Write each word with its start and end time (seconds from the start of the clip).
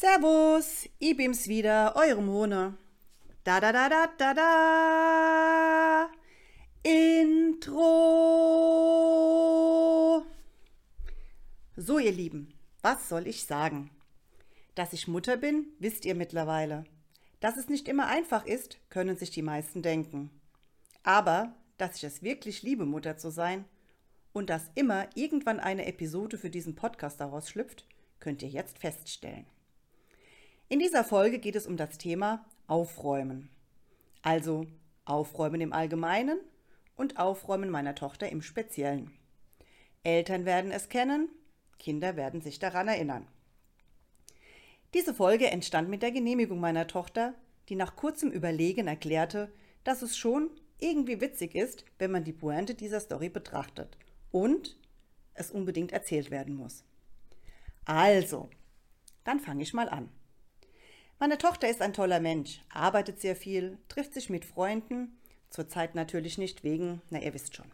Servus, 0.00 0.88
ich 0.98 1.14
bin's 1.14 1.46
wieder, 1.46 1.94
eure 1.94 2.22
Mone. 2.22 2.78
Da 3.44 3.60
da 3.60 3.70
da 3.70 3.86
da 3.90 4.06
da 4.16 4.32
da. 4.32 6.10
Intro. 6.82 7.74
So, 11.76 11.98
ihr 11.98 12.12
Lieben, 12.12 12.54
was 12.80 13.10
soll 13.10 13.26
ich 13.26 13.44
sagen? 13.44 13.90
Dass 14.74 14.94
ich 14.94 15.06
Mutter 15.06 15.36
bin, 15.36 15.66
wisst 15.80 16.06
ihr 16.06 16.14
mittlerweile. 16.14 16.84
Dass 17.40 17.58
es 17.58 17.68
nicht 17.68 17.86
immer 17.86 18.06
einfach 18.06 18.46
ist, 18.46 18.78
können 18.88 19.18
sich 19.18 19.30
die 19.30 19.42
meisten 19.42 19.82
denken. 19.82 20.30
Aber, 21.02 21.54
dass 21.76 21.96
ich 21.96 22.04
es 22.04 22.22
wirklich 22.22 22.62
liebe, 22.62 22.86
Mutter 22.86 23.18
zu 23.18 23.30
sein 23.30 23.66
und 24.32 24.48
dass 24.48 24.70
immer 24.74 25.08
irgendwann 25.14 25.60
eine 25.60 25.84
Episode 25.84 26.38
für 26.38 26.48
diesen 26.48 26.74
Podcast 26.74 27.20
daraus 27.20 27.50
schlüpft, 27.50 27.84
könnt 28.18 28.40
ihr 28.40 28.48
jetzt 28.48 28.78
feststellen. 28.78 29.44
In 30.72 30.78
dieser 30.78 31.02
Folge 31.02 31.40
geht 31.40 31.56
es 31.56 31.66
um 31.66 31.76
das 31.76 31.98
Thema 31.98 32.46
Aufräumen. 32.68 33.50
Also 34.22 34.68
Aufräumen 35.04 35.60
im 35.60 35.72
Allgemeinen 35.72 36.38
und 36.94 37.18
Aufräumen 37.18 37.70
meiner 37.70 37.96
Tochter 37.96 38.28
im 38.28 38.40
Speziellen. 38.40 39.10
Eltern 40.04 40.44
werden 40.44 40.70
es 40.70 40.88
kennen, 40.88 41.28
Kinder 41.80 42.14
werden 42.14 42.40
sich 42.40 42.60
daran 42.60 42.86
erinnern. 42.86 43.26
Diese 44.94 45.12
Folge 45.12 45.50
entstand 45.50 45.88
mit 45.88 46.02
der 46.02 46.12
Genehmigung 46.12 46.60
meiner 46.60 46.86
Tochter, 46.86 47.34
die 47.68 47.74
nach 47.74 47.96
kurzem 47.96 48.30
Überlegen 48.30 48.86
erklärte, 48.86 49.52
dass 49.82 50.02
es 50.02 50.16
schon 50.16 50.50
irgendwie 50.78 51.20
witzig 51.20 51.56
ist, 51.56 51.84
wenn 51.98 52.12
man 52.12 52.22
die 52.22 52.32
Pointe 52.32 52.76
dieser 52.76 53.00
Story 53.00 53.28
betrachtet 53.28 53.98
und 54.30 54.78
es 55.34 55.50
unbedingt 55.50 55.90
erzählt 55.90 56.30
werden 56.30 56.54
muss. 56.54 56.84
Also, 57.86 58.48
dann 59.24 59.40
fange 59.40 59.64
ich 59.64 59.74
mal 59.74 59.88
an. 59.88 60.10
Meine 61.22 61.36
Tochter 61.36 61.68
ist 61.68 61.82
ein 61.82 61.92
toller 61.92 62.18
Mensch, 62.18 62.62
arbeitet 62.72 63.20
sehr 63.20 63.36
viel, 63.36 63.76
trifft 63.90 64.14
sich 64.14 64.30
mit 64.30 64.46
Freunden, 64.46 65.18
zurzeit 65.50 65.94
natürlich 65.94 66.38
nicht 66.38 66.64
wegen, 66.64 67.02
na 67.10 67.20
ihr 67.20 67.34
wisst 67.34 67.54
schon. 67.54 67.70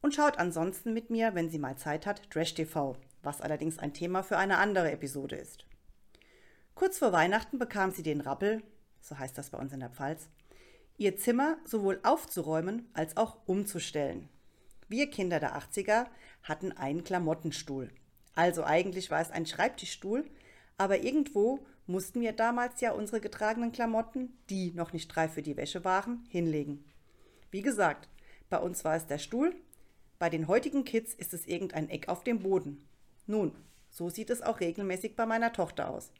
Und 0.00 0.14
schaut 0.14 0.38
ansonsten 0.38 0.94
mit 0.94 1.10
mir, 1.10 1.34
wenn 1.34 1.50
sie 1.50 1.58
mal 1.58 1.76
Zeit 1.76 2.06
hat, 2.06 2.30
Trash 2.30 2.54
TV, 2.54 2.96
was 3.22 3.42
allerdings 3.42 3.78
ein 3.78 3.92
Thema 3.92 4.22
für 4.22 4.38
eine 4.38 4.56
andere 4.56 4.90
Episode 4.90 5.36
ist. 5.36 5.66
Kurz 6.74 6.96
vor 6.96 7.12
Weihnachten 7.12 7.58
bekam 7.58 7.90
sie 7.90 8.02
den 8.02 8.22
Rappel, 8.22 8.62
so 9.02 9.18
heißt 9.18 9.36
das 9.36 9.50
bei 9.50 9.58
uns 9.58 9.74
in 9.74 9.80
der 9.80 9.90
Pfalz, 9.90 10.30
ihr 10.96 11.18
Zimmer 11.18 11.58
sowohl 11.66 12.00
aufzuräumen 12.02 12.88
als 12.94 13.18
auch 13.18 13.36
umzustellen. 13.44 14.30
Wir 14.88 15.10
Kinder 15.10 15.38
der 15.38 15.54
80er 15.54 16.06
hatten 16.42 16.72
einen 16.72 17.04
Klamottenstuhl. 17.04 17.90
Also 18.34 18.64
eigentlich 18.64 19.10
war 19.10 19.20
es 19.20 19.30
ein 19.30 19.44
Schreibtischstuhl, 19.44 20.24
aber 20.78 21.00
irgendwo 21.00 21.60
mussten 21.86 22.20
wir 22.20 22.32
damals 22.32 22.80
ja 22.80 22.92
unsere 22.92 23.20
getragenen 23.20 23.72
Klamotten, 23.72 24.36
die 24.50 24.72
noch 24.72 24.92
nicht 24.92 25.08
drei 25.08 25.28
für 25.28 25.42
die 25.42 25.56
Wäsche 25.56 25.84
waren, 25.84 26.24
hinlegen. 26.28 26.84
Wie 27.50 27.62
gesagt, 27.62 28.08
bei 28.48 28.58
uns 28.58 28.84
war 28.84 28.96
es 28.96 29.06
der 29.06 29.18
Stuhl, 29.18 29.54
bei 30.18 30.30
den 30.30 30.48
heutigen 30.48 30.84
Kids 30.84 31.12
ist 31.14 31.34
es 31.34 31.46
irgendein 31.46 31.90
Eck 31.90 32.08
auf 32.08 32.24
dem 32.24 32.40
Boden. 32.40 32.86
Nun, 33.26 33.52
so 33.90 34.08
sieht 34.08 34.30
es 34.30 34.42
auch 34.42 34.60
regelmäßig 34.60 35.16
bei 35.16 35.26
meiner 35.26 35.52
Tochter 35.52 35.90
aus. 35.90 36.10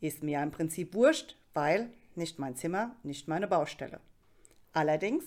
Ist 0.00 0.22
mir 0.22 0.42
im 0.42 0.50
Prinzip 0.50 0.94
wurscht, 0.94 1.36
weil 1.54 1.90
nicht 2.14 2.38
mein 2.38 2.56
Zimmer, 2.56 2.94
nicht 3.02 3.28
meine 3.28 3.48
Baustelle. 3.48 4.00
Allerdings, 4.72 5.24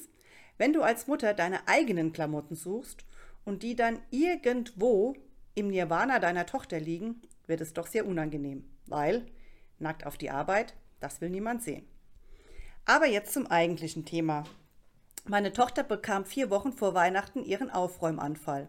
wenn 0.58 0.73
du 0.73 0.81
als 0.81 1.08
Mutter 1.08 1.33
deine 1.33 1.67
eigenen 1.67 2.14
Klamotten 2.14 2.55
suchst 2.55 3.03
und 3.44 3.64
die 3.64 3.76
dann 3.76 4.00
irgendwo 4.11 5.16
im 5.55 5.70
Nirvana 5.70 6.20
deiner 6.20 6.45
Tochter 6.45 6.80
liegen, 6.80 7.22
wird 7.48 7.61
es 7.61 7.73
doch 7.73 7.88
sehr 7.88 8.05
unangenehm, 8.05 8.64
weil 8.86 9.26
nackt 9.82 10.06
auf 10.06 10.18
die 10.18 10.30
Arbeit, 10.30 10.76
das 11.00 11.22
will 11.22 11.30
niemand 11.30 11.64
sehen. 11.64 11.86
Aber 12.86 13.08
jetzt 13.08 13.34
zum 13.34 13.48
eigentlichen 13.48 14.06
Thema. 14.06 14.44
Meine 15.26 15.54
Tochter 15.54 15.84
bekam 15.84 16.26
vier 16.26 16.50
Wochen 16.50 16.73
vor 16.73 16.94
Weihnachten 16.94 17.44
ihren 17.44 17.70
Aufräumanfall. 17.70 18.67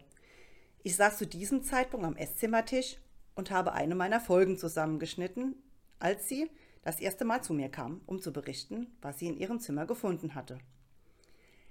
Ich 0.82 0.96
saß 0.96 1.18
zu 1.18 1.26
diesem 1.26 1.62
Zeitpunkt 1.62 2.04
am 2.04 2.16
Esszimmertisch 2.16 2.98
und 3.34 3.50
habe 3.50 3.72
eine 3.72 3.94
meiner 3.94 4.20
Folgen 4.20 4.58
zusammengeschnitten, 4.58 5.56
als 5.98 6.28
sie 6.28 6.50
das 6.82 7.00
erste 7.00 7.24
Mal 7.24 7.42
zu 7.42 7.54
mir 7.54 7.68
kam, 7.68 8.00
um 8.06 8.20
zu 8.20 8.32
berichten, 8.32 8.88
was 9.00 9.18
sie 9.18 9.28
in 9.28 9.36
ihrem 9.36 9.60
Zimmer 9.60 9.86
gefunden 9.86 10.34
hatte. 10.34 10.58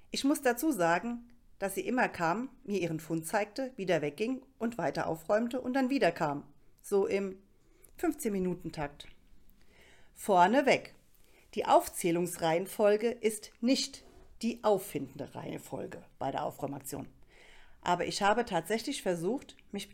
Ich 0.09 0.23
muss 0.23 0.41
dazu 0.41 0.71
sagen, 0.71 1.29
dass 1.59 1.75
sie 1.75 1.85
immer 1.85 2.07
kam, 2.07 2.49
mir 2.63 2.79
ihren 2.79 2.99
Fund 2.99 3.27
zeigte, 3.27 3.71
wieder 3.75 4.01
wegging 4.01 4.41
und 4.57 4.77
weiter 4.77 5.07
aufräumte 5.07 5.61
und 5.61 5.73
dann 5.73 5.89
wieder 5.89 6.11
kam. 6.11 6.43
So 6.81 7.05
im 7.05 7.37
15-Minuten-Takt. 7.99 9.07
Vorneweg. 10.23 10.93
Die 11.55 11.65
Aufzählungsreihenfolge 11.65 13.09
ist 13.09 13.49
nicht 13.59 14.03
die 14.43 14.63
auffindende 14.63 15.33
Reihenfolge 15.33 16.03
bei 16.19 16.29
der 16.29 16.45
Aufräumaktion. 16.45 17.07
Aber 17.81 18.05
ich 18.05 18.21
habe 18.21 18.45
tatsächlich 18.45 19.01
versucht, 19.01 19.57
mich 19.71 19.89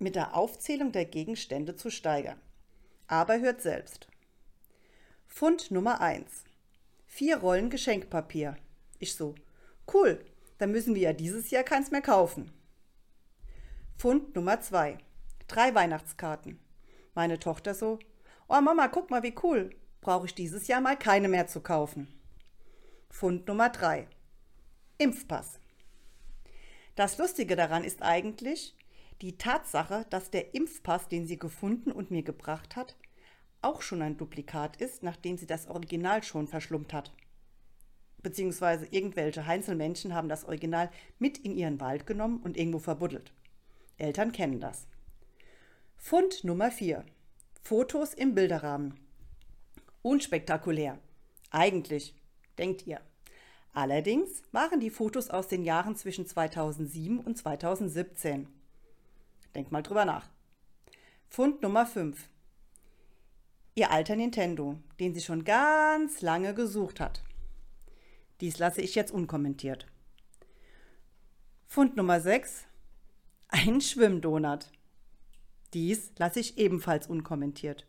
mit 0.00 0.16
der 0.16 0.34
Aufzählung 0.34 0.90
der 0.90 1.04
Gegenstände 1.04 1.76
zu 1.76 1.90
steigern. 1.90 2.40
Aber 3.06 3.38
hört 3.38 3.62
selbst. 3.62 4.08
Fund 5.28 5.70
Nummer 5.70 6.00
1. 6.00 6.42
Vier 7.06 7.36
Rollen 7.36 7.70
Geschenkpapier. 7.70 8.56
Ich 8.98 9.14
so, 9.14 9.36
cool, 9.94 10.24
dann 10.58 10.72
müssen 10.72 10.96
wir 10.96 11.02
ja 11.02 11.12
dieses 11.12 11.52
Jahr 11.52 11.62
keins 11.62 11.92
mehr 11.92 12.02
kaufen. 12.02 12.50
Fund 13.96 14.34
Nummer 14.34 14.60
2. 14.60 14.98
Drei 15.46 15.72
Weihnachtskarten. 15.72 16.58
Meine 17.14 17.38
Tochter 17.38 17.76
so, 17.76 18.00
oh 18.48 18.60
Mama, 18.60 18.88
guck 18.88 19.10
mal, 19.10 19.22
wie 19.22 19.34
cool, 19.42 19.70
brauche 20.00 20.26
ich 20.26 20.34
dieses 20.34 20.68
Jahr 20.68 20.80
mal 20.80 20.96
keine 20.96 21.28
mehr 21.28 21.46
zu 21.46 21.60
kaufen. 21.60 22.08
Fund 23.10 23.46
Nummer 23.46 23.68
3. 23.68 24.08
Impfpass. 24.98 25.60
Das 26.96 27.18
Lustige 27.18 27.56
daran 27.56 27.84
ist 27.84 28.02
eigentlich 28.02 28.74
die 29.20 29.36
Tatsache, 29.36 30.06
dass 30.10 30.30
der 30.30 30.54
Impfpass, 30.54 31.08
den 31.08 31.26
sie 31.26 31.38
gefunden 31.38 31.92
und 31.92 32.10
mir 32.10 32.22
gebracht 32.22 32.74
hat, 32.74 32.96
auch 33.60 33.82
schon 33.82 34.02
ein 34.02 34.16
Duplikat 34.16 34.80
ist, 34.80 35.02
nachdem 35.02 35.36
sie 35.36 35.46
das 35.46 35.68
Original 35.68 36.22
schon 36.22 36.46
verschlummt 36.46 36.92
hat. 36.92 37.12
Beziehungsweise 38.22 38.86
irgendwelche 38.86 39.46
Heinzelmenschen 39.46 40.14
haben 40.14 40.28
das 40.28 40.44
Original 40.44 40.90
mit 41.18 41.38
in 41.38 41.54
ihren 41.54 41.80
Wald 41.80 42.06
genommen 42.06 42.40
und 42.42 42.56
irgendwo 42.56 42.78
verbuddelt. 42.78 43.32
Eltern 43.96 44.32
kennen 44.32 44.60
das. 44.60 44.86
Fund 45.96 46.44
Nummer 46.44 46.70
4. 46.70 47.04
Fotos 47.68 48.14
im 48.14 48.34
Bilderrahmen. 48.34 48.94
Unspektakulär. 50.00 50.98
Eigentlich, 51.50 52.14
denkt 52.56 52.86
ihr. 52.86 52.98
Allerdings 53.74 54.42
waren 54.52 54.80
die 54.80 54.88
Fotos 54.88 55.28
aus 55.28 55.48
den 55.48 55.64
Jahren 55.64 55.94
zwischen 55.94 56.26
2007 56.26 57.20
und 57.20 57.36
2017. 57.36 58.48
Denkt 59.54 59.70
mal 59.70 59.82
drüber 59.82 60.06
nach. 60.06 60.30
Fund 61.28 61.60
Nummer 61.60 61.84
5 61.84 62.30
ihr 63.74 63.90
alter 63.90 64.16
Nintendo, 64.16 64.78
den 64.98 65.12
sie 65.12 65.20
schon 65.20 65.44
ganz 65.44 66.22
lange 66.22 66.54
gesucht 66.54 67.00
hat. 67.00 67.22
Dies 68.40 68.58
lasse 68.58 68.80
ich 68.80 68.94
jetzt 68.94 69.10
unkommentiert. 69.12 69.86
Fund 71.66 71.98
Nummer 71.98 72.22
6. 72.22 72.64
Ein 73.48 73.82
Schwimmdonut. 73.82 74.70
Dies 75.74 76.12
lasse 76.18 76.40
ich 76.40 76.58
ebenfalls 76.58 77.06
unkommentiert. 77.06 77.86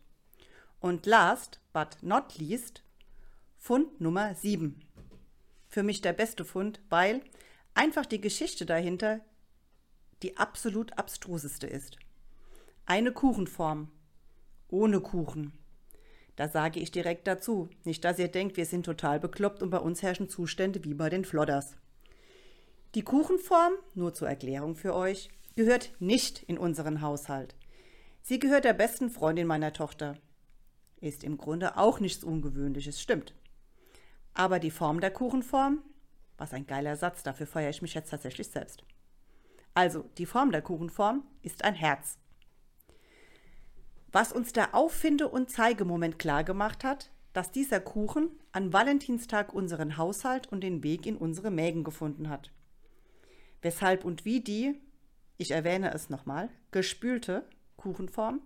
Und 0.80 1.06
last 1.06 1.60
but 1.72 1.98
not 2.02 2.38
least, 2.38 2.82
Fund 3.58 4.00
Nummer 4.00 4.34
7. 4.34 4.80
Für 5.68 5.82
mich 5.82 6.00
der 6.00 6.12
beste 6.12 6.44
Fund, 6.44 6.80
weil 6.88 7.22
einfach 7.74 8.06
die 8.06 8.20
Geschichte 8.20 8.66
dahinter 8.66 9.20
die 10.22 10.36
absolut 10.36 10.98
abstruseste 10.98 11.66
ist. 11.66 11.96
Eine 12.86 13.12
Kuchenform 13.12 13.88
ohne 14.68 15.00
Kuchen. 15.00 15.52
Da 16.36 16.48
sage 16.48 16.80
ich 16.80 16.90
direkt 16.90 17.26
dazu. 17.26 17.68
Nicht, 17.84 18.04
dass 18.04 18.18
ihr 18.18 18.28
denkt, 18.28 18.56
wir 18.56 18.66
sind 18.66 18.84
total 18.84 19.20
bekloppt 19.20 19.62
und 19.62 19.70
bei 19.70 19.78
uns 19.78 20.02
herrschen 20.02 20.28
Zustände 20.28 20.84
wie 20.84 20.94
bei 20.94 21.10
den 21.10 21.24
Flodders. 21.24 21.76
Die 22.94 23.02
Kuchenform, 23.02 23.72
nur 23.94 24.14
zur 24.14 24.28
Erklärung 24.28 24.74
für 24.74 24.94
euch, 24.94 25.28
gehört 25.54 25.92
nicht 26.00 26.42
in 26.44 26.58
unseren 26.58 27.00
Haushalt. 27.00 27.54
Sie 28.22 28.38
gehört 28.38 28.64
der 28.64 28.74
besten 28.74 29.10
Freundin 29.10 29.46
meiner 29.46 29.72
Tochter. 29.72 30.16
Ist 31.00 31.24
im 31.24 31.38
Grunde 31.38 31.76
auch 31.76 32.00
nichts 32.00 32.22
Ungewöhnliches, 32.22 33.00
stimmt. 33.00 33.34
Aber 34.34 34.58
die 34.58 34.70
Form 34.70 35.00
der 35.00 35.10
Kuchenform, 35.10 35.82
was 36.36 36.52
ein 36.52 36.66
geiler 36.66 36.96
Satz, 36.96 37.22
dafür 37.22 37.46
feiere 37.46 37.70
ich 37.70 37.82
mich 37.82 37.94
jetzt 37.94 38.10
tatsächlich 38.10 38.48
selbst. 38.48 38.84
Also, 39.74 40.04
die 40.18 40.26
Form 40.26 40.52
der 40.52 40.62
Kuchenform 40.62 41.24
ist 41.42 41.64
ein 41.64 41.74
Herz. 41.74 42.18
Was 44.12 44.32
uns 44.32 44.52
der 44.52 44.74
Auffinde- 44.74 45.28
und 45.28 45.50
Zeigemoment 45.50 46.18
klargemacht 46.18 46.84
hat, 46.84 47.10
dass 47.32 47.52
dieser 47.52 47.80
Kuchen 47.80 48.30
an 48.52 48.72
Valentinstag 48.72 49.54
unseren 49.54 49.96
Haushalt 49.96 50.48
und 50.48 50.62
den 50.62 50.82
Weg 50.82 51.06
in 51.06 51.16
unsere 51.16 51.50
Mägen 51.50 51.84
gefunden 51.84 52.28
hat. 52.28 52.50
Weshalb 53.62 54.04
und 54.04 54.24
wie 54.24 54.40
die, 54.40 54.80
ich 55.38 55.52
erwähne 55.52 55.94
es 55.94 56.10
nochmal, 56.10 56.48
gespülte 56.72 57.44
Kuchenform 57.80 58.40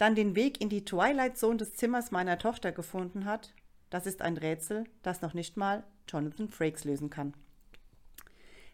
dann 0.00 0.14
den 0.14 0.34
Weg 0.34 0.62
in 0.62 0.70
die 0.70 0.86
Twilight 0.86 1.36
Zone 1.36 1.58
des 1.58 1.74
Zimmers 1.74 2.10
meiner 2.10 2.38
Tochter 2.38 2.72
gefunden 2.72 3.26
hat, 3.26 3.52
das 3.90 4.06
ist 4.06 4.22
ein 4.22 4.38
Rätsel, 4.38 4.84
das 5.02 5.20
noch 5.20 5.34
nicht 5.34 5.58
mal 5.58 5.84
Jonathan 6.08 6.48
Frakes 6.48 6.84
lösen 6.84 7.10
kann. 7.10 7.34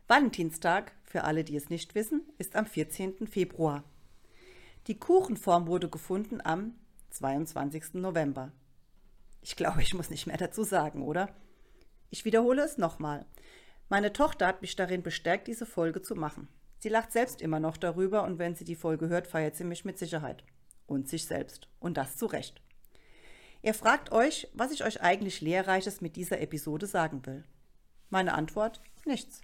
Valentinstag, 0.07 0.93
für 1.03 1.25
alle, 1.25 1.43
die 1.43 1.57
es 1.57 1.69
nicht 1.69 1.97
wissen, 1.97 2.23
ist 2.39 2.55
am 2.55 2.65
14. 2.65 3.27
Februar. 3.27 3.83
Die 4.87 5.01
Kuchenform 5.01 5.67
wurde 5.67 5.89
gefunden 5.89 6.41
am 6.45 6.77
22. 7.11 7.95
November. 7.95 8.53
Ich 9.43 9.57
glaube, 9.57 9.83
ich 9.83 9.95
muss 9.95 10.11
nicht 10.11 10.29
mehr 10.29 10.37
dazu 10.37 10.63
sagen, 10.63 11.03
oder? 11.03 11.29
Ich 12.11 12.25
wiederhole 12.25 12.63
es 12.63 12.79
nochmal. 12.79 13.27
Meine 13.89 14.13
Tochter 14.13 14.47
hat 14.47 14.63
mich 14.63 14.77
darin 14.77 15.03
bestärkt, 15.03 15.49
diese 15.49 15.67
Folge 15.67 16.03
zu 16.03 16.15
machen. 16.15 16.47
Sie 16.79 16.89
lacht 16.89 17.13
selbst 17.13 17.41
immer 17.41 17.61
noch 17.61 17.77
darüber 17.77 18.25
und 18.25 18.39
wenn 18.39 18.55
sie 18.55 18.65
die 18.65 18.77
Folge 18.77 19.09
hört, 19.09 19.27
feiert 19.27 19.57
sie 19.57 19.65
mich 19.65 19.85
mit 19.85 19.99
Sicherheit. 19.99 20.45
Und 20.87 21.09
sich 21.09 21.27
selbst. 21.27 21.69
Und 21.81 21.97
das 21.97 22.17
zu 22.17 22.27
Recht. 22.27 22.63
Ihr 23.63 23.75
fragt 23.75 24.13
euch, 24.13 24.49
was 24.53 24.71
ich 24.71 24.85
euch 24.85 25.03
eigentlich 25.03 25.41
Lehrreiches 25.41 26.01
mit 26.01 26.17
dieser 26.17 26.41
Episode 26.41 26.87
sagen 26.87 27.27
will. 27.27 27.45
Meine 28.11 28.35
Antwort? 28.35 28.81
Nichts. 29.05 29.41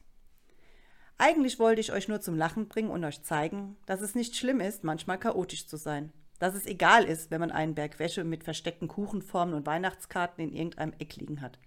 Eigentlich 1.18 1.58
wollte 1.58 1.80
ich 1.80 1.92
euch 1.92 2.08
nur 2.08 2.20
zum 2.20 2.36
Lachen 2.36 2.68
bringen 2.68 2.90
und 2.90 3.04
euch 3.04 3.22
zeigen, 3.22 3.76
dass 3.86 4.00
es 4.00 4.14
nicht 4.14 4.36
schlimm 4.36 4.60
ist, 4.60 4.84
manchmal 4.84 5.18
chaotisch 5.18 5.66
zu 5.66 5.76
sein. 5.76 6.12
Dass 6.38 6.54
es 6.54 6.66
egal 6.66 7.04
ist, 7.04 7.30
wenn 7.30 7.40
man 7.40 7.50
einen 7.50 7.74
Berg 7.74 7.98
Wäsche 7.98 8.24
mit 8.24 8.44
versteckten 8.44 8.88
Kuchenformen 8.88 9.54
und 9.54 9.66
Weihnachtskarten 9.66 10.44
in 10.44 10.52
irgendeinem 10.52 10.94
Eck 10.98 11.16
liegen 11.16 11.40
hat. 11.40 11.58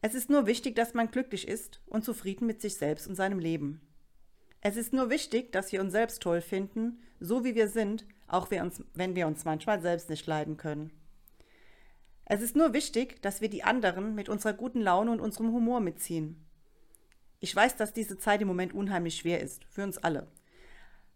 Es 0.00 0.14
ist 0.14 0.30
nur 0.30 0.46
wichtig, 0.46 0.76
dass 0.76 0.94
man 0.94 1.10
glücklich 1.10 1.48
ist 1.48 1.80
und 1.86 2.04
zufrieden 2.04 2.46
mit 2.46 2.60
sich 2.60 2.76
selbst 2.76 3.08
und 3.08 3.14
seinem 3.14 3.38
Leben. 3.38 3.80
Es 4.60 4.76
ist 4.76 4.92
nur 4.92 5.08
wichtig, 5.08 5.52
dass 5.52 5.70
wir 5.72 5.80
uns 5.80 5.92
selbst 5.92 6.20
toll 6.20 6.40
finden, 6.40 7.00
so 7.20 7.44
wie 7.44 7.54
wir 7.54 7.68
sind, 7.68 8.04
auch 8.26 8.50
wenn 8.50 9.14
wir 9.14 9.26
uns 9.26 9.44
manchmal 9.44 9.80
selbst 9.80 10.10
nicht 10.10 10.26
leiden 10.26 10.56
können. 10.56 10.92
Es 12.24 12.42
ist 12.42 12.56
nur 12.56 12.72
wichtig, 12.72 13.22
dass 13.22 13.40
wir 13.40 13.48
die 13.48 13.62
anderen 13.62 14.14
mit 14.14 14.28
unserer 14.28 14.52
guten 14.52 14.80
Laune 14.80 15.12
und 15.12 15.20
unserem 15.20 15.52
Humor 15.52 15.80
mitziehen. 15.80 16.44
Ich 17.40 17.54
weiß, 17.54 17.76
dass 17.76 17.92
diese 17.92 18.18
Zeit 18.18 18.42
im 18.42 18.48
Moment 18.48 18.74
unheimlich 18.74 19.16
schwer 19.16 19.40
ist, 19.40 19.64
für 19.70 19.84
uns 19.84 19.96
alle. 19.96 20.26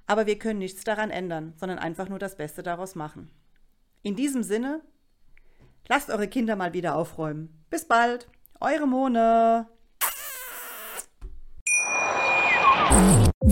Aber 0.07 0.27
wir 0.27 0.39
können 0.39 0.61
nichts 0.61 0.85
daran 0.85 1.11
ändern, 1.11 1.53
sondern 1.57 1.79
einfach 1.79 2.09
nur 2.09 2.19
das 2.19 2.37
Beste 2.37 2.63
daraus 2.63 2.95
machen. 2.95 3.31
In 4.03 4.17
diesem 4.17 4.43
Sinne, 4.43 4.83
lasst 5.89 6.11
eure 6.11 6.29
Kinder 6.29 6.57
mal 6.57 6.73
wieder 6.73 6.95
aufräumen. 6.97 7.65
Bis 7.71 7.87
bald, 7.87 8.29
eure 8.61 8.87
Mone. 8.87 9.69
Wie 13.45 13.52